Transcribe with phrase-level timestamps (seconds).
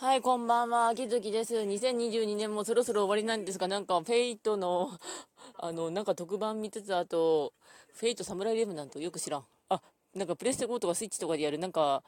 [0.00, 1.54] はい、こんばんは、秋月です。
[1.60, 4.92] 2022年もそろそろ終わりなんですが、なんか、 Fate の、
[5.58, 7.52] あの、なんか特番見つつ、あと、
[7.94, 9.46] Fate Samurai Remnant よく知らん。
[9.68, 9.82] あ、
[10.14, 12.04] なんかプレステ5とかスイッチとかでやる、なんか、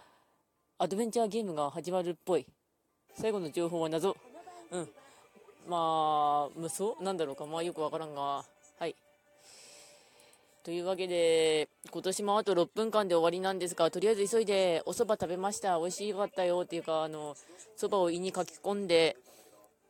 [0.79, 2.46] アドベンチャーゲームが始まるっぽい。
[3.14, 4.16] 最後の情報は謎。
[4.70, 4.94] うん。
[5.66, 6.94] まあ、無双？
[7.00, 7.44] なんだろうか。
[7.44, 8.44] まあ、よくわからんが、
[8.78, 8.94] はい。
[10.63, 15.79] というわけで、今年もあと6分間で終わりなんですが、とりあえず急いでお蕎麦食べました。
[15.79, 17.34] 美味しかったよっていうか、あの、
[17.79, 19.16] 蕎麦を胃に書き込んで、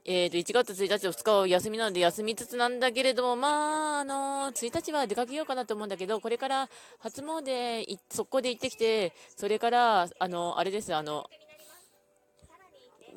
[0.04, 6.68] えーと、1月1日と2日は休みなので休みつつなんだけれども、まあ、あの、1日は出かけようかなと思うんだけど、これから
[7.00, 11.28] 初詣、速攻で行ってきて、それから、あの、あれです、あの、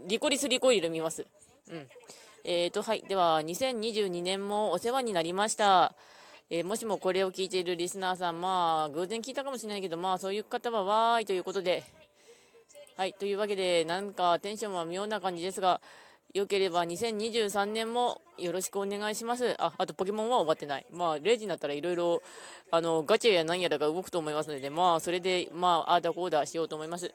[0.08, 1.25] リコリスリコイル見ます。
[1.70, 1.88] うん。
[2.44, 3.03] えーと、はい。
[3.08, 5.95] では、2022年もお世話になりました。
[6.55, 11.84] えー、もしもこれを聞いているリスナーさん、まあ、偶然聞いたかもしれないけど、まあ、そういう方はわーいということで、
[12.95, 15.81] はい、というわけで、なんかテンションは妙な感じですが、
[16.31, 19.55] よければ2023年もよろしくお願いします。
[19.58, 20.86] あ、あとポケモンは終わってない。
[20.92, 22.22] まあ、0時になったらいろいろ、
[22.70, 27.11] あの、ガチャや何やらが動くと思いますので、まあ、それで、まあ、あーだこーだしようと思います。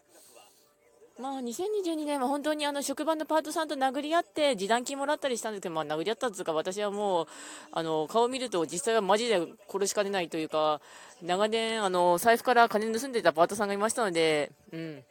[1.21, 7.27] まあ、2022年は本当にあの職場のパートさんと殴り合って示談金もらったりしたんですけど、まあ、殴り合ったというか私はもう
[7.73, 10.81] あの顔を見ると実際はマジで殺しかねないというか
[11.21, 15.03] 長年あの財布から金盗んでたパートさんがいましたので、うん。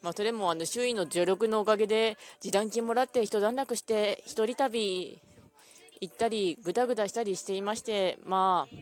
[0.00, 5.20] まあ、それもあの周囲の助力のおかげで示談金もらって一段落して一人旅
[6.00, 8.76] 行ったりぐだぐだしたりしていましてまあ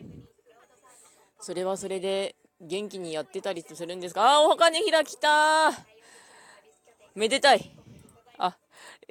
[1.39, 5.71] それはそれで元気にやってたりするんですがあお金開きた
[7.15, 7.71] めでたい。
[8.37, 8.55] あ、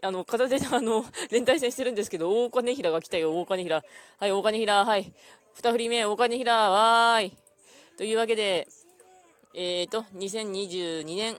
[0.03, 3.85] あの、片手であの、 連帯戦してるんですけど、大金平が来たよ、大金平。
[4.19, 5.13] はい、大金平、はい。
[5.55, 7.37] 二振り目、大金平、わーい。
[7.97, 8.69] というわけで、
[9.55, 11.37] えーと、2022年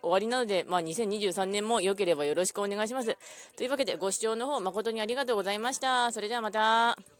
[0.00, 3.16] 終わりなので、まあ、2023年も良ければよろしくお願いします。
[3.56, 6.10] というわけで、ご視聴の方誠にありがとうございました。
[6.12, 7.15] それではまた。